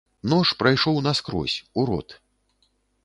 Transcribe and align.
Нож 0.31 0.47
прайшоў 0.61 0.97
наскрозь, 1.07 1.57
у 1.83 1.85
рот. 1.91 2.17